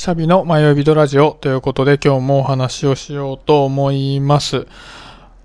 [0.00, 4.66] シャビの迷い人ラジオということで今日もお話をしようと思います。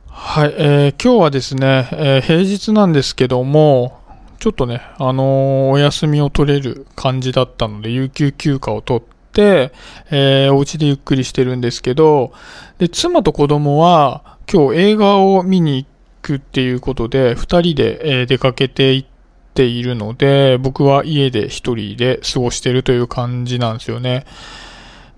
[0.08, 4.00] はい、えー今日はですね、えー平日なんですけども、
[4.40, 9.74] ちょっとね、あのーお休みを取れる感じだったので、有給休暇を取って、
[10.10, 12.32] えーお家でゆっくりしてるんですけど、
[12.78, 15.88] で、妻と子供は今日映画を見に行
[16.22, 19.15] くっていうことで、二人で、え出かけて行って
[19.56, 24.26] ているので、僕は家で一人で過ごしてるという感じなんですよね。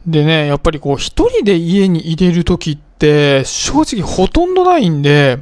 [0.06, 5.39] でね、やっぱりこう一人で家に入れる時って正直ほとんどないんで、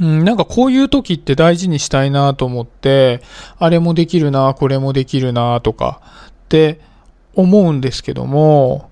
[0.00, 3.22] うん、なんかこういう時って大事にしたいなと思って、
[3.58, 6.80] あれもできるな、これもできるなとかって
[7.34, 8.89] 思うんですけども、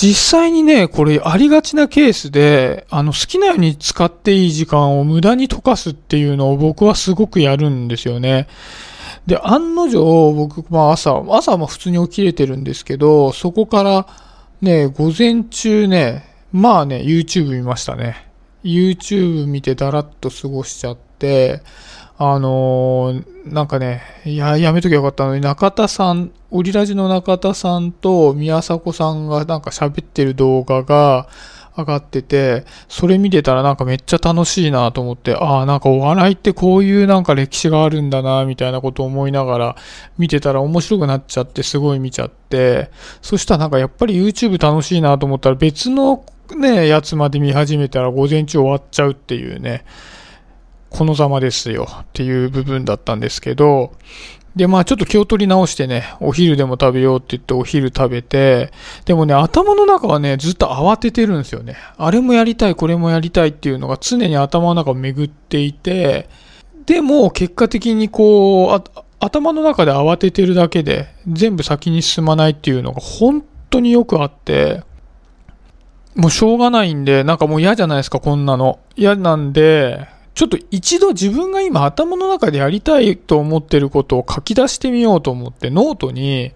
[0.00, 8.46] 実際にね、これありがちなケースで、あの好きなように使っていい時間を無駄に溶かすっていうのを僕はすごくやるんですよね。
[9.26, 14.06] で、案の定、僕、まあ朝、朝も普通に起きれてるんですけど、そこから
[14.62, 18.30] ね、午前中ね、まあね、YouTube 見ましたね。
[18.62, 21.60] YouTube 見てだらっと過ごしちゃって、
[22.20, 31.28] あのーなんかね、いや、やめときゃよかったのに、中田さん、オリラジの中田さんと宮迫さんがなんか喋ってる動画が
[31.76, 39.76] 上がってて、それ見てたらなんかめっちゃ楽しいなと思って、ああ、なんかお笑いってこういうなんか歴史があるんだな、みたいなことを思いながら
[40.18, 42.90] 見てたら面白くなっちゃって、すごい見ちゃって、
[43.22, 46.24] そしたらなんかやっぱり YouTube 楽しいなと思ったら別の
[46.56, 49.84] ね、やつまで見始めたら午前中終わっちゃうっていうね、
[50.90, 53.92] このざまですよっていう部分だったんですけど、
[54.56, 58.72] で、まあちょっと気を取り直してね、お昼でも食べようって言ってお昼食べて、
[59.04, 61.76] でもね、頭の中はね、ずっと慌ててるんですよね。
[61.96, 66.28] あれもやりたい、これもやりたいっていうのが常に頭の中を巡っていて、
[66.86, 74.82] でも結果的にこう、頭の中で慌ててるだけで全部先に進まないっていうのが本当によくあって、
[76.16, 78.80] もうしょうがないんで、なんかもう嫌じゃないですか、こんなの。
[78.96, 86.52] 嫌なんで、ちょっと一度自分が今頭の中でやりたいと思ってることを書き出してみようと思ってノートに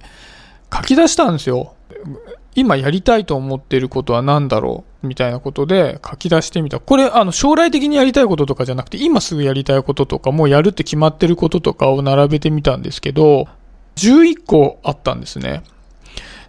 [0.72, 1.75] 書き出したんですよ。
[2.54, 6.78] 今やりたいと思ってることは何だろうみたいなことで書き出してみた。
[6.78, 13.48] これあの将来的にやりたいこととかじゃなくて今すぐやりたいこととかもうやるって決まってることとかを並べてみたんですけど
[13.97, 15.65] 11個あったんですね。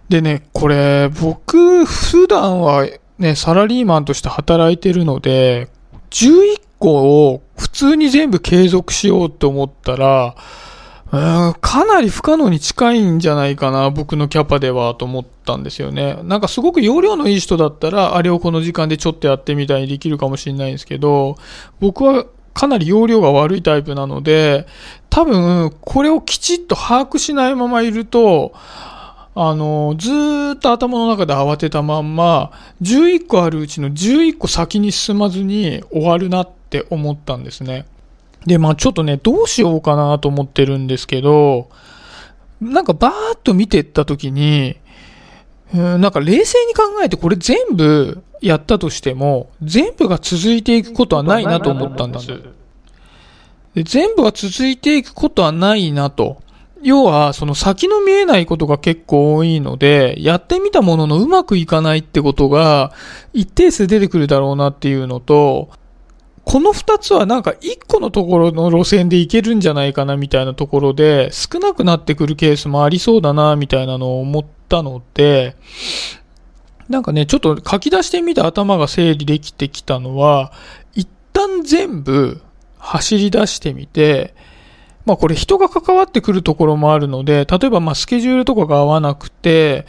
[0.08, 2.86] でね、これ僕普段は
[3.18, 5.68] ね、サラリーマンとして働いてるので
[6.10, 10.34] 11個を普通に全部継続しようと思ったら、
[11.60, 16.18] かなり不可能に近いんじゃないかな、僕のキャパではと思ったんですよね。
[16.24, 21.36] なんかすごく容量のいい人だったら、あれをこの時間でちょっとやってみたいにできるかもしれないんですけど、
[21.78, 24.66] 僕はかなり容量が悪いタイプなので、
[25.08, 28.52] 多分、これをきちっと把握しないままいると、
[29.36, 30.10] あの、ず
[30.54, 32.52] っと頭の中で慌てたまんま、
[32.82, 37.86] 11個あるうちの11個先に進まずに終わるなってって思ったんですね。
[38.46, 41.70] で、まあちょっとね、どうしようかなと思ってるんですけど、
[42.60, 44.76] なんかバーッと見てった時に、
[45.72, 52.26] うんなんか冷静に考えてこれ全部やったとしても、全部が続いていくことはないなと思ったんです。
[53.74, 56.42] で全部が続いていくことはないなと。
[56.82, 62.92] 要は、その先の見えないことが結構多いので、やってみたもののうまくいかないってことが
[63.32, 65.70] 一定数出てくるだろうなっていうのと、
[66.44, 75.56] この二つはなんか一個のところの路線でいけるんじゃないかなみたいなところで少なくなってくるケースもありそうだなみたいなのを思ったので、
[76.88, 80.52] なんかね、ちょっと書き出してみて頭が整理できてきたのは、
[80.94, 82.40] 一旦全部
[82.78, 84.34] 走り出してみて、
[85.06, 89.86] まあこれ人が関わってくるところもあるので、例えばまあスケジュールとかが合わなくて、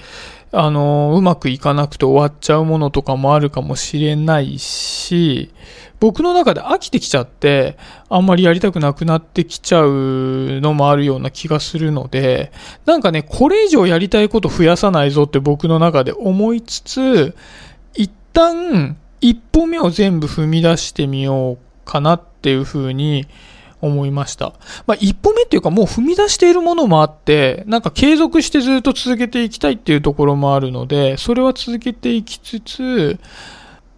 [0.58, 5.52] あの、うまくいかなくて終わっちゃうものとかもあるかもしれないし、
[6.00, 7.78] 僕の中で飽きてきちゃって、
[8.10, 12.54] あんまりやりたくなくなってきちゃうのもあるような気がするので、
[12.86, 17.36] なんかね、これ以上やりたいこと増やさないぞって僕の中で思いつつ、
[17.94, 23.28] 一旦一歩目を全部踏み出してみようかなっていうふうに
[23.86, 24.54] 思いました。
[24.88, 33.20] まあ、一歩目っていうかもう踏み出しているものもあって、なんか継続してずっと続けていきたいっていうところもあるので、それは続けていきつつ、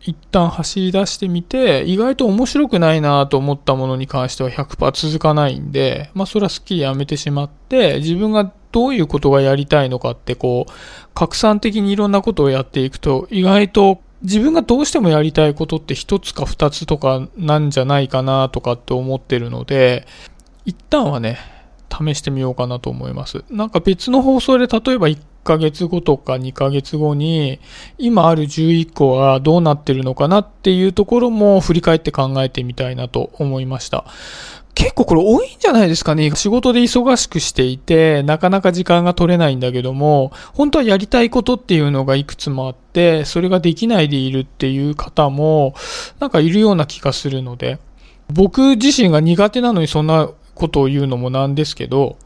[0.01, 10.71] 一旦走り出してみて、意外と面白くないなと思ったものに関しては100%続かないんで、まあそれはすっきりやめてしまって、自分がどういうことがやりたいのかってこう、
[11.13, 20.07] 拡散的にいろんなことをやっていくと、意外と自分がどうしてもやりたいことって一つか二つとかなんじゃないかなとかって思ってるので、
[20.65, 21.37] 一旦はね、
[21.97, 23.43] 試してみようかなと思います。
[23.49, 27.59] なんか別の放送で例えば1ヶ月後とか2ヶ月後に、
[27.97, 34.05] 今ある11個はどうなってるのかなっていうところも振り返って考えてみたいなと思いました。
[34.77, 36.29] 結構これ多いんじゃないですかね。
[36.35, 45.73] 仕事で忙しくしていて、なかなか時間が取れないんだけども、本当はやりたいことっていうのがいくつもあって、それができないでいるっていう方も、
[46.19, 47.79] なんかいるような気がするので、
[48.31, 52.17] 僕自身が苦手なのにそんなことを言うのもなんですけど、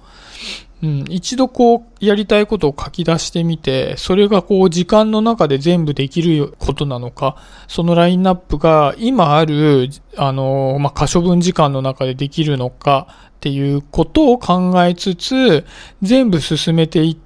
[0.84, 7.38] うん、一度こう、やりたいことを書き出してみて、それがこう、時間の中で全部できることなのか、
[7.68, 15.66] そのラインナップが今ある、あの、まあ、可処分時間の中でできるのかっていうことを考えつつ、
[16.02, 17.18] 全部進めていっ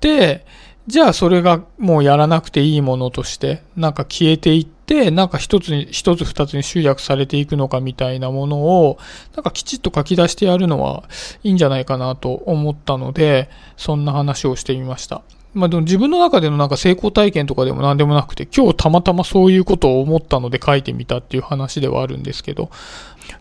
[0.00, 0.46] て、
[0.86, 8.98] じゃあそれがもうやらなくていいものとして、なんか消えていって、なんか一つに、一つ二つに集約されていくのかみたいなものを、
[9.34, 11.04] なんかきちっと書き出してやるのは
[11.42, 13.48] いいんじゃないかなと思ったので、
[13.78, 15.22] そんな話をしてみました。
[15.54, 22.70] まあでも自分の中でのなんか成功体験とかでも何でもなくて、今日たまたまそういうことを思ったので書いてみたっていう話ではあるんですけど、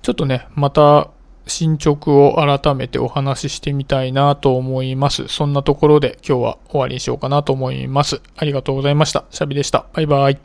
[0.02, 1.10] ちょっとね、また
[1.48, 5.28] 進捗を改めてお話ししてみたいなと思います。
[5.28, 8.22] そんなところで今日は終わりにしようかなと思います。
[8.36, 9.26] ありがとうございました。
[9.30, 9.86] シャビでした。
[9.94, 10.40] バイバイ。